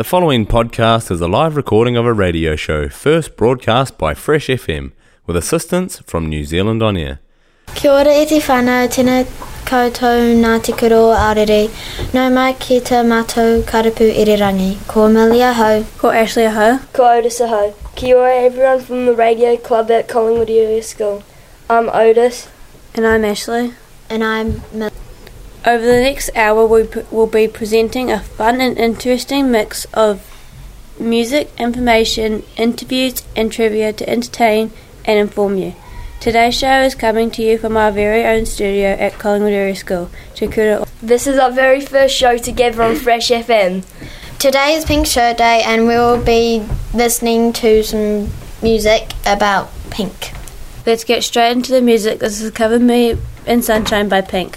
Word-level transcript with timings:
The 0.00 0.04
following 0.04 0.46
podcast 0.46 1.10
is 1.10 1.20
a 1.20 1.28
live 1.28 1.56
recording 1.56 1.94
of 1.94 2.06
a 2.06 2.14
radio 2.14 2.56
show 2.56 2.88
first 2.88 3.36
broadcast 3.36 3.98
by 3.98 4.14
Fresh 4.14 4.46
FM 4.46 4.92
with 5.26 5.36
assistance 5.36 5.98
from 6.06 6.26
New 6.26 6.42
Zealand 6.44 6.82
On 6.82 6.96
Air. 6.96 7.20
Kia 7.74 7.90
ora 7.90 8.14
e 8.22 8.24
te 8.24 8.38
whānau, 8.40 8.88
tēnā 8.88 9.18
koutou 9.68 10.32
nā 10.40 10.54
te 10.64 10.72
kuro 10.72 11.02
aurere. 11.12 11.68
Nau 12.14 12.30
mai 12.30 12.54
ki 12.54 12.80
te 12.80 13.02
mātou 13.10 13.60
karapu 13.72 14.08
irirangi. 14.22 14.70
Ko 14.88 15.04
Amelia 15.04 15.52
Ho. 15.52 15.84
Ko 15.98 16.08
Ashley 16.22 16.46
Ho. 16.46 16.78
Ko 16.94 17.04
Otis 17.18 17.42
Aho. 17.42 17.74
Kia 17.94 18.16
ora 18.16 18.34
everyone 18.46 18.80
from 18.80 19.04
the 19.04 19.14
radio 19.14 19.54
club 19.58 19.90
at 19.90 20.08
Collingwood 20.08 20.48
Area 20.48 20.82
School. 20.82 21.22
I'm 21.68 21.90
Otis. 21.90 22.48
And 22.94 23.06
I'm 23.06 23.22
Ashley. 23.22 23.74
And 24.08 24.24
I'm 24.24 24.62
Mel. 24.72 24.89
Over 25.66 25.84
the 25.84 26.00
next 26.00 26.30
hour, 26.34 26.66
we 26.66 26.84
p- 26.84 27.02
will 27.10 27.26
be 27.26 27.46
presenting 27.46 28.10
a 28.10 28.20
fun 28.20 28.62
and 28.62 28.78
interesting 28.78 29.50
mix 29.50 29.84
of 29.92 30.26
music, 30.98 31.50
information, 31.58 32.44
interviews, 32.56 33.22
and 33.36 33.52
trivia 33.52 33.92
to 33.92 34.08
entertain 34.08 34.70
and 35.04 35.18
inform 35.18 35.58
you. 35.58 35.74
Today's 36.18 36.54
show 36.54 36.80
is 36.80 36.94
coming 36.94 37.30
to 37.32 37.42
you 37.42 37.58
from 37.58 37.76
our 37.76 37.90
very 37.92 38.24
own 38.24 38.46
studio 38.46 38.88
at 38.88 39.18
Collingwood 39.18 39.52
Area 39.52 39.76
School. 39.76 40.10
Te 40.34 40.46
This 41.02 41.26
is 41.26 41.38
our 41.38 41.50
very 41.50 41.80
first 41.80 42.14
show 42.14 42.38
together 42.38 42.82
on 42.82 42.96
Fresh 42.96 43.28
FM. 43.28 43.84
Today 44.38 44.74
is 44.74 44.86
Pink 44.86 45.06
Shirt 45.06 45.36
Day 45.36 45.62
and 45.62 45.82
we 45.82 45.94
will 45.94 46.22
be 46.22 46.64
listening 46.94 47.52
to 47.54 47.82
some 47.82 48.30
music 48.62 49.12
about 49.26 49.70
pink. 49.90 50.32
Let's 50.86 51.04
get 51.04 51.22
straight 51.22 51.52
into 51.52 51.72
the 51.72 51.82
music. 51.82 52.20
This 52.20 52.40
is 52.40 52.50
Cover 52.50 52.78
Me 52.78 53.18
in 53.46 53.62
Sunshine 53.62 54.08
by 54.08 54.22
Pink. 54.22 54.56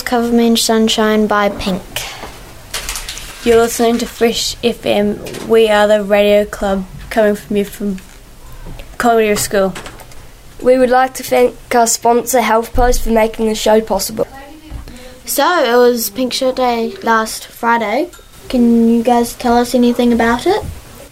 Cover 0.00 0.32
Me 0.32 0.46
in 0.46 0.56
Sunshine 0.56 1.26
by 1.26 1.50
Pink. 1.50 1.82
You're 3.44 3.58
listening 3.58 3.98
to 3.98 4.06
Fresh 4.06 4.56
FM. 4.62 5.48
We 5.48 5.68
are 5.68 5.86
the 5.86 6.02
radio 6.02 6.46
club 6.46 6.86
coming 7.10 7.34
from 7.34 7.56
you 7.56 7.64
from 7.66 7.98
Area 9.04 9.36
School. 9.36 9.74
We 10.62 10.78
would 10.78 10.88
like 10.88 11.12
to 11.14 11.22
thank 11.22 11.74
our 11.74 11.86
sponsor 11.86 12.40
HealthPost 12.40 13.02
for 13.02 13.10
making 13.10 13.48
the 13.48 13.54
show 13.54 13.82
possible. 13.82 14.26
So, 15.26 15.44
it 15.62 15.76
was 15.76 16.08
Pink 16.08 16.32
Shirt 16.32 16.56
Day 16.56 16.96
last 17.02 17.46
Friday. 17.46 18.10
Can 18.48 18.88
you 18.88 19.02
guys 19.02 19.34
tell 19.34 19.58
us 19.58 19.74
anything 19.74 20.12
about 20.12 20.46
it? 20.46 20.64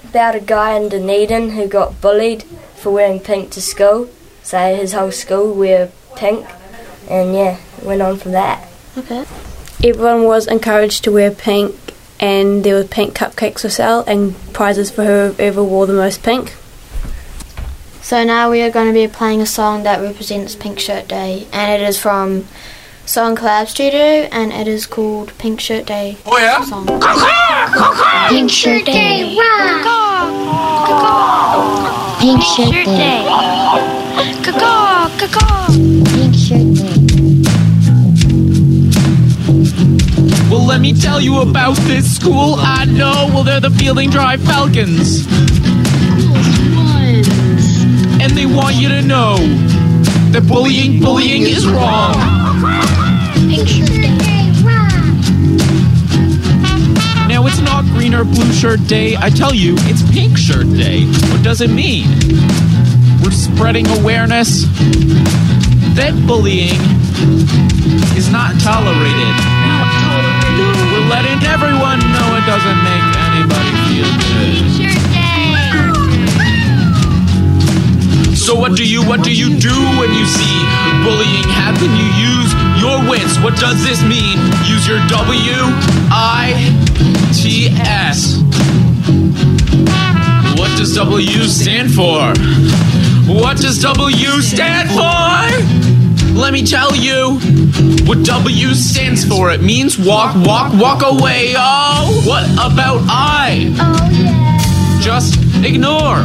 About 0.05 0.37
a 0.37 0.41
guy 0.41 0.75
in 0.79 0.89
Dunedin 0.89 1.51
who 1.51 1.67
got 1.67 2.01
bullied 2.01 2.45
for 2.77 2.91
wearing 2.91 3.21
pink 3.21 3.51
to 3.51 3.61
school. 3.61 4.09
So 4.43 4.75
his 4.75 4.95
whole 4.95 5.13
school 5.13 5.53
wear 5.53 5.93
pink. 6.17 6.47
And 7.09 7.35
yeah, 7.35 7.59
went 7.83 8.03
on 8.03 8.17
from 8.17 8.33
that. 8.33 8.70
Okay. 8.99 9.25
Everyone 9.83 10.25
was 10.25 10.47
encouraged 10.47 11.05
to 11.05 11.13
wear 11.13 11.31
pink, 11.31 11.75
and 12.19 12.65
there 12.65 12.75
were 12.75 12.85
pink 12.85 13.15
cupcakes 13.15 13.61
for 13.63 13.71
sale 13.71 14.05
and 14.07 14.35
prizes 14.53 14.91
for 14.91 15.05
whoever 15.05 15.63
wore 15.65 15.87
the 15.87 15.93
most 15.95 16.23
pink. 16.23 16.55
So 18.03 18.25
now 18.25 18.51
we 18.51 18.61
are 18.63 18.71
going 18.71 18.89
to 18.89 18.93
be 18.93 19.07
playing 19.09 19.41
a 19.41 19.47
song 19.47 19.85
that 19.85 20.01
represents 20.01 20.55
Pink 20.57 20.79
Shirt 20.81 21.07
Day, 21.09 21.47
and 21.53 21.81
it 21.81 21.87
is 21.89 21.99
from 22.01 22.47
Song 23.07 23.37
Collab 23.37 23.69
Studio, 23.69 24.29
and 24.33 24.53
it 24.53 24.67
is 24.69 24.87
called 24.87 25.33
Pink 25.39 25.61
Shirt 25.61 25.87
Day 25.87 26.17
Oh 26.27 26.37
yeah. 26.39 26.63
song. 26.65 26.87
Pink 28.29 28.51
shirt 28.51 28.85
day. 28.87 29.37
Pink 32.21 32.43
shirt 32.43 32.85
day. 32.85 33.25
Pink 36.11 36.35
shirt 36.35 36.75
day. 36.75 36.83
Well, 36.83 36.90
let 40.71 40.81
me 40.81 40.93
tell 40.93 41.21
you 41.21 41.41
about 41.41 41.77
this 41.79 42.15
school 42.15 42.55
I 42.57 42.85
know. 42.85 43.29
Well, 43.35 43.43
they're 43.43 43.59
the 43.59 43.71
Fielding 43.71 44.09
Drive 44.09 44.41
Falcons. 44.41 45.27
And 48.23 48.31
they 48.39 48.47
want 48.47 48.77
you 48.77 48.89
to 48.89 49.03
know 49.03 49.37
that 50.31 50.47
bullying, 50.47 51.01
bullying 51.01 51.43
is 51.43 51.67
wrong. 51.67 52.15
Now, 57.27 57.47
it's 57.47 57.61
not 57.63 57.85
green 57.87 58.15
or 58.15 58.23
blue 58.23 58.53
shirt 58.53 58.87
day. 58.87 59.17
I 59.17 59.29
tell 59.29 59.53
you, 59.53 59.75
it's 59.81 60.09
pink 60.13 60.39
shirt 60.39 60.69
day. 60.69 61.05
What 61.33 61.43
does 61.43 61.61
it 61.61 61.71
mean? 61.71 62.07
We're 63.25 63.33
spreading 63.33 63.89
awareness 63.99 64.63
that 65.97 66.15
bullying 66.29 66.79
is 68.17 68.31
not 68.31 68.61
tolerated. 68.61 69.60
Letting 71.11 71.43
everyone 71.43 71.99
know 72.15 72.29
it 72.39 72.47
doesn't 72.47 72.81
make 72.87 73.03
anybody 73.27 73.73
feel 73.91 74.11
good. 74.31 74.71
So 78.37 78.55
what 78.55 78.77
do 78.77 78.85
you 78.89 79.03
what 79.05 79.25
do 79.25 79.35
you 79.35 79.59
do 79.59 79.75
when 79.99 80.15
you 80.15 80.25
see 80.25 80.57
bullying 81.03 81.49
happen? 81.51 81.91
You 81.99 82.07
use 82.31 82.55
your 82.81 83.03
wits. 83.11 83.39
What 83.43 83.59
does 83.59 83.83
this 83.83 84.03
mean? 84.05 84.39
Use 84.71 84.87
your 84.87 85.01
W 85.09 85.59
I 86.15 86.55
T 87.35 87.69
S. 87.81 88.39
What 90.59 90.71
does 90.79 90.95
W 90.95 91.43
stand 91.49 91.91
for? 91.93 92.33
What 93.27 93.57
does 93.57 93.81
W 93.83 94.41
stand 94.43 94.91
for? 94.91 95.90
Let 96.35 96.53
me 96.53 96.65
tell 96.65 96.95
you 96.95 97.39
what 98.07 98.25
W 98.25 98.75
stands 98.75 99.25
for. 99.25 99.51
It 99.51 99.63
means 99.63 99.99
walk, 99.99 100.35
walk, 100.45 100.73
walk 100.75 101.03
away. 101.03 101.55
Oh, 101.57 102.23
what 102.27 102.45
about 102.55 103.01
I? 103.09 103.75
Oh 103.79 104.11
yeah. 104.11 105.01
Just 105.01 105.37
ignore. 105.65 106.19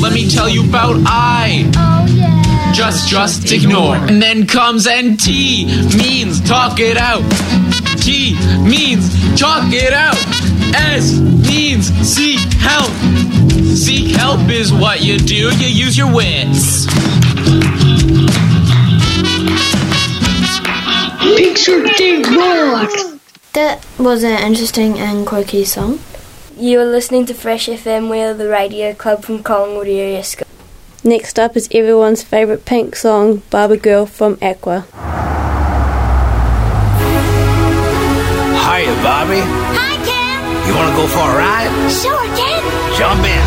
Let 0.00 0.12
me 0.12 0.28
tell 0.28 0.48
you 0.48 0.68
about 0.68 0.96
I. 1.06 1.70
Oh 1.76 2.06
yeah. 2.14 2.72
Just, 2.72 3.08
just 3.08 3.52
ignore. 3.52 3.96
And 3.96 4.22
then 4.22 4.46
comes 4.46 4.88
NT, 4.88 5.26
means 5.96 6.40
talk 6.40 6.80
it 6.80 6.96
out. 6.96 7.22
T 8.00 8.34
means 8.62 9.10
talk 9.38 9.72
it 9.72 9.92
out. 9.92 10.16
S 10.74 11.18
means 11.18 11.88
seek 12.06 12.40
help. 12.54 12.90
Seek 13.76 14.16
help 14.16 14.48
is 14.50 14.72
what 14.72 15.02
you 15.02 15.18
do, 15.18 15.54
you 15.56 15.68
use 15.68 15.96
your 15.96 16.12
wits. 16.12 16.86
Picture 21.36 21.82
Day 21.82 22.22
Rock. 22.22 22.90
That 23.54 23.86
was 23.98 24.22
an 24.22 24.38
interesting 24.42 24.98
and 24.98 25.26
quirky 25.26 25.64
song. 25.64 26.00
You 26.56 26.80
are 26.80 26.84
listening 26.84 27.24
to 27.26 27.34
Fresh 27.34 27.68
FM, 27.68 28.10
we're 28.10 28.34
the 28.34 28.48
radio 28.48 28.92
club 28.92 29.24
from 29.24 29.42
Collingwood 29.42 29.88
area 29.88 30.22
school. 30.24 30.46
Next 31.02 31.38
up 31.38 31.56
is 31.56 31.68
everyone's 31.72 32.22
favourite 32.22 32.64
pink 32.64 32.96
song, 32.96 33.42
Barbie 33.50 33.78
Girl 33.78 34.04
from 34.06 34.36
Aqua. 34.42 34.86
Hiya, 38.60 38.94
Barbie. 39.02 39.40
Hi, 39.72 39.96
Ken. 40.04 40.68
You 40.68 40.74
want 40.76 40.90
to 40.90 40.96
go 41.00 41.06
for 41.08 41.26
a 41.32 41.36
ride? 41.40 41.72
Sure, 41.90 42.26
Ken. 42.36 42.62
Jump 42.96 43.24
in. 43.24 43.44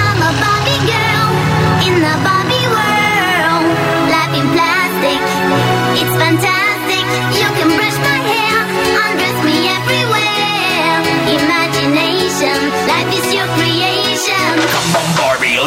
I'm 0.00 0.20
a 0.24 0.32
Barbie 0.40 0.80
girl 0.88 1.28
in 1.86 1.94
the 2.00 2.14
Barbie 2.24 2.66
world. 2.72 3.68
Life 4.08 4.34
in 4.40 4.46
plastic, 4.56 5.20
it's 6.00 6.16
fantastic. 6.16 6.65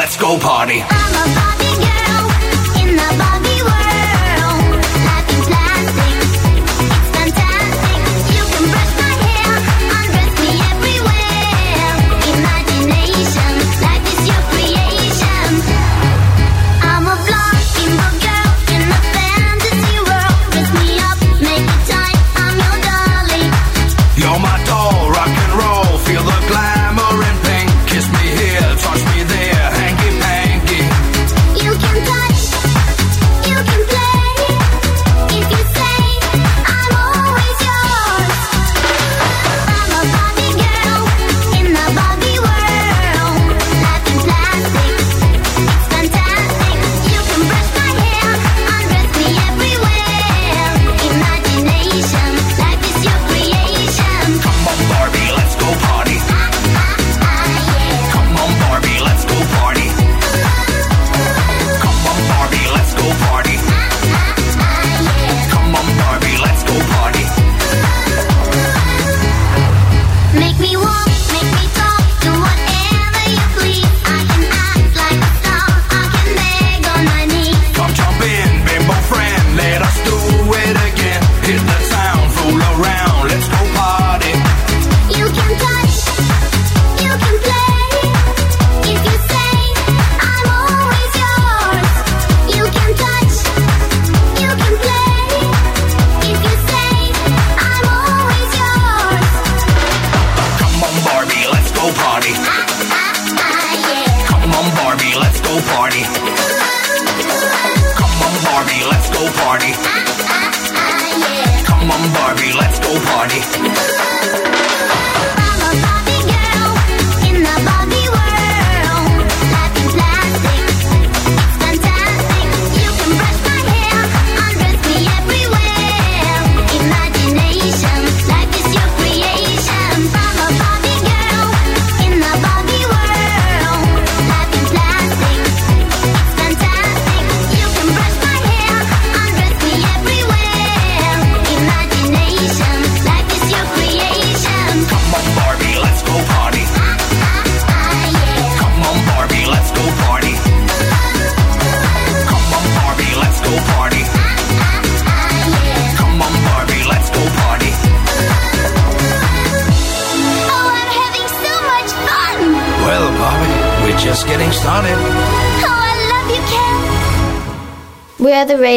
Let's 0.09 0.17
go 0.17 0.39
party. 0.39 1.38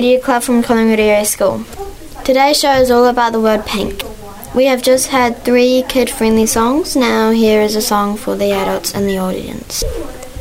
Radio 0.03 0.21
Club 0.21 0.43
from 0.43 0.65
Collingwood 0.65 0.99
Area 0.99 1.25
School. 1.25 1.65
Today's 2.25 2.59
show 2.59 2.73
is 2.73 2.91
all 2.91 3.07
about 3.07 3.33
the 3.33 3.41
word 3.41 3.65
pink. 3.65 4.03
We 4.53 4.65
have 4.65 4.83
just 4.83 5.11
had 5.11 5.45
three 5.45 5.85
kid 5.89 6.11
friendly 6.11 6.45
songs. 6.45 6.97
Now, 6.97 7.31
here 7.31 7.61
is 7.61 7.77
a 7.77 7.81
song 7.81 8.17
for 8.17 8.35
the 8.35 8.51
adults 8.51 8.97
in 8.97 9.07
the 9.07 9.19
audience. 9.19 9.85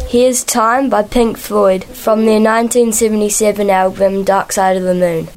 Here's 0.08 0.44
Time 0.44 0.90
by 0.90 1.04
Pink 1.04 1.38
Floyd 1.38 1.84
from 1.84 2.26
their 2.26 2.42
1977 2.42 3.70
album 3.70 4.24
Dark 4.24 4.52
Side 4.52 4.78
of 4.78 4.84
the 4.84 4.96
Moon. 4.96 5.28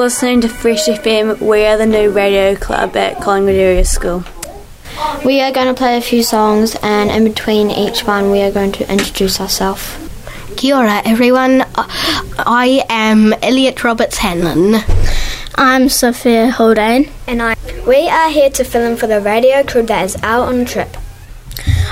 Listening 0.00 0.40
to 0.40 0.48
Fresh 0.48 0.88
FM. 0.88 1.38
We 1.46 1.66
are 1.66 1.76
the 1.76 1.84
new 1.84 2.10
radio 2.10 2.56
club 2.56 2.96
at 2.96 3.20
Collingwood 3.20 3.54
Area 3.54 3.84
School. 3.84 4.24
We 5.26 5.42
are 5.42 5.52
going 5.52 5.66
to 5.66 5.74
play 5.74 5.98
a 5.98 6.00
few 6.00 6.22
songs, 6.22 6.74
and 6.82 7.10
in 7.10 7.24
between 7.24 7.70
each 7.70 8.06
one, 8.06 8.30
we 8.30 8.40
are 8.40 8.50
going 8.50 8.72
to 8.72 8.90
introduce 8.90 9.42
ourselves. 9.42 9.98
Kia 10.56 10.74
ora, 10.74 11.02
everyone. 11.04 11.66
I 11.76 12.82
am 12.88 13.34
Elliot 13.42 13.84
Roberts 13.84 14.16
Hanlon. 14.16 14.80
I'm 15.56 15.90
Sophia 15.90 16.50
Haldane. 16.50 17.10
And 17.26 17.42
I. 17.42 17.54
We 17.86 18.08
are 18.08 18.30
here 18.30 18.48
to 18.48 18.64
fill 18.64 18.90
in 18.90 18.96
for 18.96 19.06
the 19.06 19.20
radio 19.20 19.62
crew 19.64 19.82
that 19.82 20.02
is 20.06 20.16
out 20.22 20.48
on 20.48 20.60
a 20.60 20.64
trip. 20.64 20.96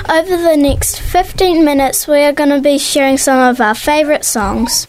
Over 0.09 0.35
the 0.35 0.57
next 0.57 0.99
15 0.99 1.63
minutes, 1.63 2.07
we 2.07 2.23
are 2.23 2.33
going 2.33 2.49
to 2.49 2.59
be 2.59 2.79
sharing 2.79 3.19
some 3.19 3.37
of 3.37 3.61
our 3.61 3.75
favourite 3.75 4.25
songs. 4.25 4.87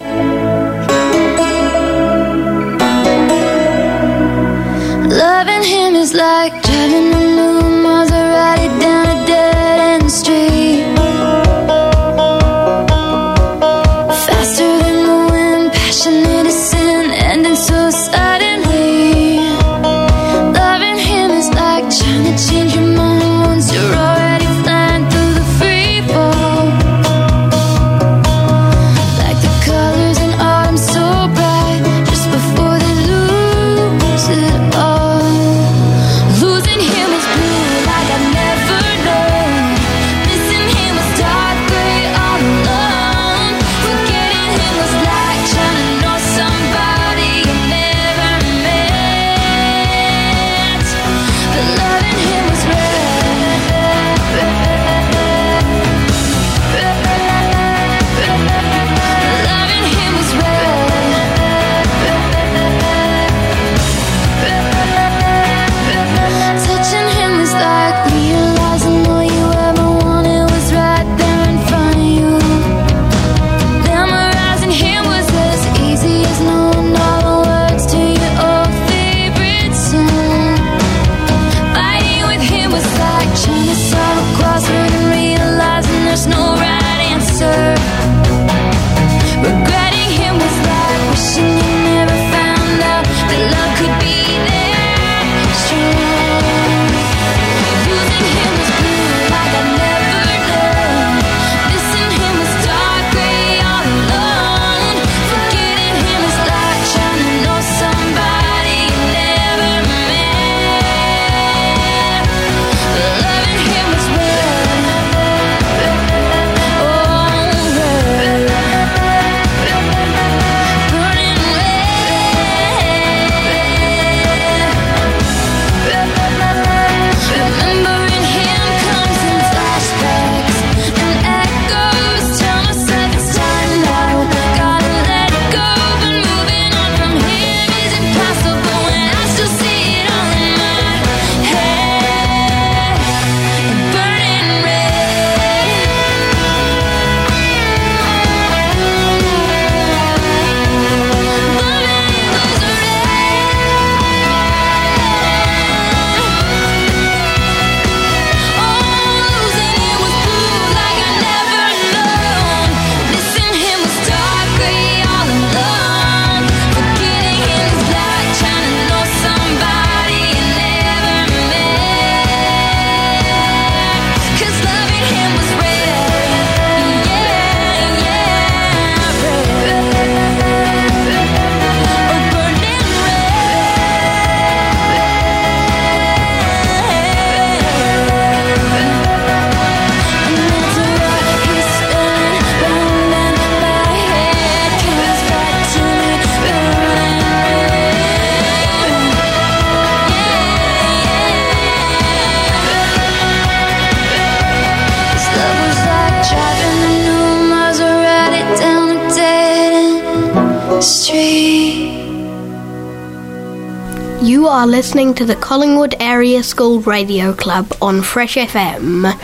listening 215.10 215.26
to 215.26 215.34
the 215.34 215.40
Collingwood 215.40 215.96
Area 215.98 216.40
School 216.40 216.80
Radio 216.82 217.32
Club 217.32 217.72
on 217.82 218.00
Fresh 218.00 218.36
FM. 218.36 219.18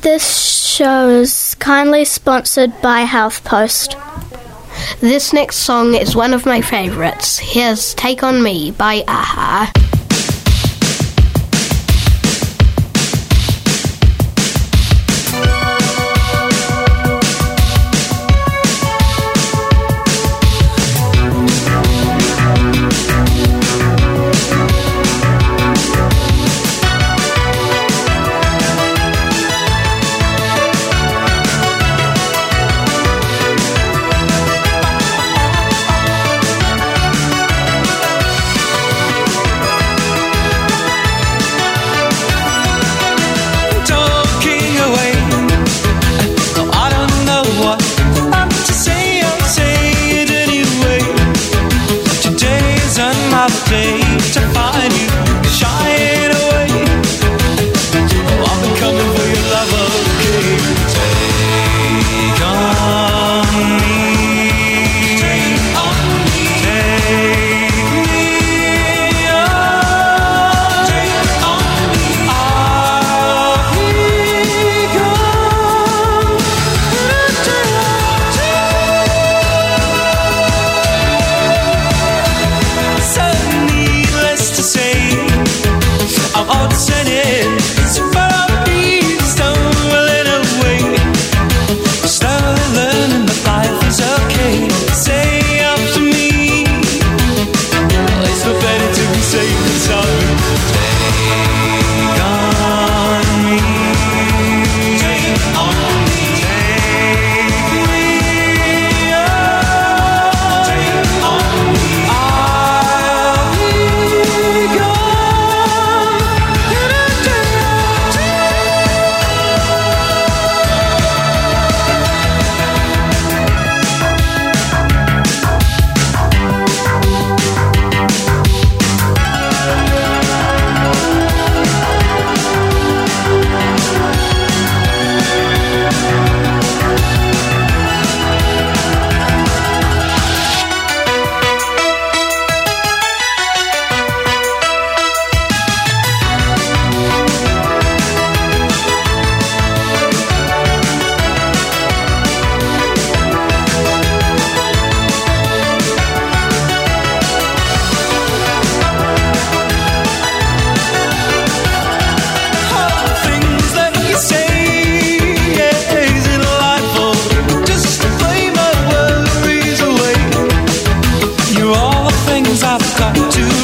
This 0.00 0.66
show 0.66 1.10
is 1.10 1.54
kindly 1.60 2.04
sponsored 2.04 2.72
by 2.82 3.04
HealthPost. 3.04 3.94
This 4.98 5.32
next 5.32 5.58
song 5.58 5.94
is 5.94 6.16
one 6.16 6.34
of 6.34 6.44
my 6.44 6.60
favourites. 6.60 7.38
Here's 7.38 7.94
Take 7.94 8.24
On 8.24 8.42
Me 8.42 8.72
by 8.72 9.04
a-ha. 9.06 9.83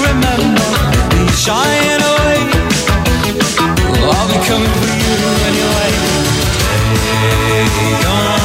remember 0.09 0.69
me 1.15 1.27
away. 2.11 2.39
I'll 4.09 4.29
be 4.29 4.39
coming 4.49 4.75
for 4.81 4.95
you 5.05 5.17
anyway. 5.49 5.91
Hey, 7.11 8.40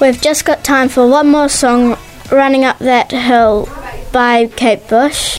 We've 0.00 0.20
just 0.20 0.44
got 0.44 0.62
time 0.62 0.88
for 0.88 1.08
one 1.08 1.28
more 1.28 1.48
song, 1.48 1.98
Running 2.30 2.64
Up 2.64 2.78
That 2.78 3.10
Hill 3.10 3.68
by 4.12 4.46
Kate 4.46 4.86
Bush. 4.86 5.37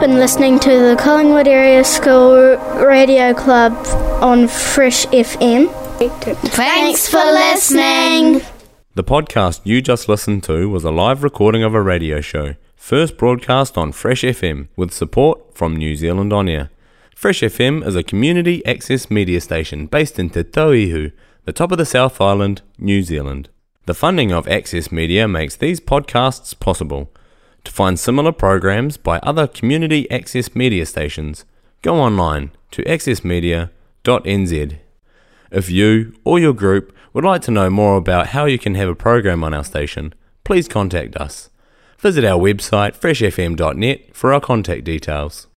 Been 0.00 0.14
listening 0.16 0.58
to 0.58 0.70
the 0.70 0.96
Collingwood 0.98 1.46
Area 1.46 1.84
School 1.84 2.56
Radio 2.82 3.34
Club 3.34 3.74
on 4.22 4.48
Fresh 4.48 5.04
FM. 5.08 5.70
Thanks 6.52 7.06
for 7.06 7.18
listening. 7.18 8.40
The 8.94 9.04
podcast 9.04 9.60
you 9.64 9.82
just 9.82 10.08
listened 10.08 10.42
to 10.44 10.70
was 10.70 10.84
a 10.84 10.90
live 10.90 11.22
recording 11.22 11.62
of 11.62 11.74
a 11.74 11.82
radio 11.82 12.22
show, 12.22 12.54
first 12.76 13.18
broadcast 13.18 13.76
on 13.76 13.92
Fresh 13.92 14.22
FM 14.22 14.68
with 14.74 14.90
support 14.90 15.54
from 15.54 15.76
New 15.76 15.94
Zealand 15.94 16.32
On 16.32 16.48
Air. 16.48 16.70
Fresh 17.14 17.42
FM 17.42 17.86
is 17.86 17.94
a 17.94 18.02
community 18.02 18.64
access 18.64 19.10
media 19.10 19.38
station 19.42 19.84
based 19.84 20.18
in 20.18 20.30
Te 20.30 20.44
Tauihu, 20.44 21.12
the 21.44 21.52
top 21.52 21.72
of 21.72 21.78
the 21.78 21.84
South 21.84 22.22
Island, 22.22 22.62
New 22.78 23.02
Zealand. 23.02 23.50
The 23.84 23.94
funding 23.94 24.32
of 24.32 24.48
Access 24.48 24.90
Media 24.90 25.28
makes 25.28 25.56
these 25.56 25.78
podcasts 25.78 26.58
possible. 26.58 27.12
To 27.64 27.72
find 27.72 27.98
similar 27.98 28.32
programs 28.32 28.96
by 28.96 29.18
other 29.18 29.46
community 29.46 30.10
access 30.10 30.54
media 30.54 30.86
stations, 30.86 31.44
go 31.82 31.96
online 31.96 32.50
to 32.72 32.82
accessmedia.nz. 32.84 34.78
If 35.50 35.70
you 35.70 36.14
or 36.24 36.38
your 36.38 36.54
group 36.54 36.94
would 37.12 37.24
like 37.24 37.42
to 37.42 37.50
know 37.50 37.70
more 37.70 37.96
about 37.96 38.28
how 38.28 38.44
you 38.44 38.58
can 38.58 38.74
have 38.76 38.88
a 38.88 38.94
program 38.94 39.42
on 39.42 39.52
our 39.52 39.64
station, 39.64 40.14
please 40.44 40.68
contact 40.68 41.16
us. 41.16 41.50
Visit 41.98 42.24
our 42.24 42.38
website 42.38 42.96
freshfm.net 42.96 44.16
for 44.16 44.32
our 44.32 44.40
contact 44.40 44.84
details. 44.84 45.48